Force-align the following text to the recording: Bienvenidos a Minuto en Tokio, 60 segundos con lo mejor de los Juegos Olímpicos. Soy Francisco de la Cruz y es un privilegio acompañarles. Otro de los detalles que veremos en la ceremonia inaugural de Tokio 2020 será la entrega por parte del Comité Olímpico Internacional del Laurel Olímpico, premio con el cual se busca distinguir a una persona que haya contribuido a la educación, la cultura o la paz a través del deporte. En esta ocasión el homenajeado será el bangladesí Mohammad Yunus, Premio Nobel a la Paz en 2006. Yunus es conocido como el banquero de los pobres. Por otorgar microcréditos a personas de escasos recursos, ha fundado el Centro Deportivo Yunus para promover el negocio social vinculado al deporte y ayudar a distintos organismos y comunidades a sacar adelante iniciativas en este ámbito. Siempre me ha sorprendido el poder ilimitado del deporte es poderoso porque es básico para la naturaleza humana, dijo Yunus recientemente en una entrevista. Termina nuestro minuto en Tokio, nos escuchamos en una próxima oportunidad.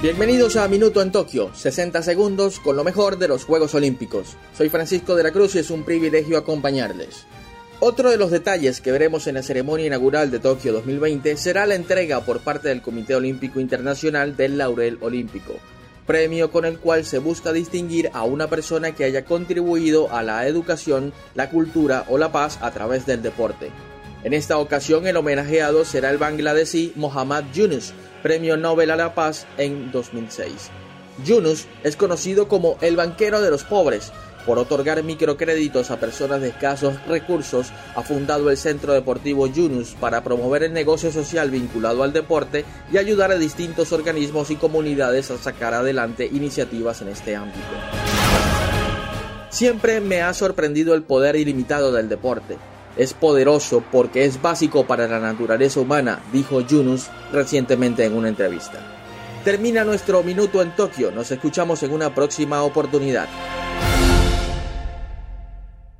Bienvenidos 0.00 0.54
a 0.54 0.68
Minuto 0.68 1.02
en 1.02 1.10
Tokio, 1.10 1.50
60 1.52 2.02
segundos 2.04 2.60
con 2.60 2.76
lo 2.76 2.84
mejor 2.84 3.18
de 3.18 3.26
los 3.26 3.44
Juegos 3.44 3.74
Olímpicos. 3.74 4.36
Soy 4.56 4.68
Francisco 4.68 5.16
de 5.16 5.24
la 5.24 5.32
Cruz 5.32 5.56
y 5.56 5.58
es 5.58 5.70
un 5.70 5.82
privilegio 5.82 6.38
acompañarles. 6.38 7.26
Otro 7.80 8.08
de 8.08 8.16
los 8.16 8.30
detalles 8.30 8.80
que 8.80 8.92
veremos 8.92 9.26
en 9.26 9.34
la 9.34 9.42
ceremonia 9.42 9.86
inaugural 9.86 10.30
de 10.30 10.38
Tokio 10.38 10.72
2020 10.72 11.36
será 11.36 11.66
la 11.66 11.74
entrega 11.74 12.20
por 12.20 12.38
parte 12.38 12.68
del 12.68 12.80
Comité 12.80 13.16
Olímpico 13.16 13.58
Internacional 13.58 14.36
del 14.36 14.56
Laurel 14.56 14.98
Olímpico, 15.00 15.54
premio 16.06 16.52
con 16.52 16.64
el 16.64 16.78
cual 16.78 17.04
se 17.04 17.18
busca 17.18 17.52
distinguir 17.52 18.08
a 18.12 18.22
una 18.22 18.48
persona 18.48 18.92
que 18.92 19.02
haya 19.02 19.24
contribuido 19.24 20.12
a 20.12 20.22
la 20.22 20.46
educación, 20.46 21.12
la 21.34 21.50
cultura 21.50 22.04
o 22.08 22.18
la 22.18 22.30
paz 22.30 22.60
a 22.62 22.70
través 22.70 23.04
del 23.04 23.20
deporte. 23.20 23.72
En 24.24 24.34
esta 24.34 24.58
ocasión 24.58 25.06
el 25.06 25.16
homenajeado 25.16 25.84
será 25.84 26.10
el 26.10 26.18
bangladesí 26.18 26.92
Mohammad 26.96 27.44
Yunus, 27.54 27.92
Premio 28.22 28.56
Nobel 28.56 28.90
a 28.90 28.96
la 28.96 29.14
Paz 29.14 29.46
en 29.58 29.92
2006. 29.92 30.70
Yunus 31.24 31.66
es 31.84 31.96
conocido 31.96 32.48
como 32.48 32.78
el 32.80 32.96
banquero 32.96 33.40
de 33.40 33.50
los 33.50 33.62
pobres. 33.62 34.12
Por 34.44 34.58
otorgar 34.58 35.02
microcréditos 35.04 35.90
a 35.90 36.00
personas 36.00 36.40
de 36.40 36.48
escasos 36.48 36.94
recursos, 37.06 37.68
ha 37.94 38.02
fundado 38.02 38.50
el 38.50 38.56
Centro 38.56 38.92
Deportivo 38.92 39.46
Yunus 39.46 39.94
para 40.00 40.24
promover 40.24 40.64
el 40.64 40.72
negocio 40.72 41.12
social 41.12 41.50
vinculado 41.50 42.02
al 42.02 42.12
deporte 42.12 42.64
y 42.90 42.98
ayudar 42.98 43.30
a 43.30 43.38
distintos 43.38 43.92
organismos 43.92 44.50
y 44.50 44.56
comunidades 44.56 45.30
a 45.30 45.38
sacar 45.38 45.74
adelante 45.74 46.26
iniciativas 46.26 47.02
en 47.02 47.08
este 47.08 47.36
ámbito. 47.36 47.60
Siempre 49.50 50.00
me 50.00 50.22
ha 50.22 50.34
sorprendido 50.34 50.94
el 50.94 51.02
poder 51.02 51.36
ilimitado 51.36 51.92
del 51.92 52.08
deporte 52.08 52.56
es 52.98 53.14
poderoso 53.14 53.82
porque 53.90 54.24
es 54.24 54.42
básico 54.42 54.84
para 54.84 55.08
la 55.08 55.20
naturaleza 55.20 55.80
humana, 55.80 56.20
dijo 56.32 56.60
Yunus 56.60 57.06
recientemente 57.32 58.04
en 58.04 58.14
una 58.14 58.28
entrevista. 58.28 58.80
Termina 59.44 59.84
nuestro 59.84 60.22
minuto 60.22 60.60
en 60.60 60.74
Tokio, 60.76 61.10
nos 61.10 61.30
escuchamos 61.30 61.82
en 61.82 61.92
una 61.92 62.14
próxima 62.14 62.62
oportunidad. 62.62 63.28